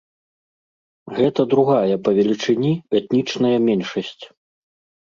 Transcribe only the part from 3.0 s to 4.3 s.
этнічная меншасць.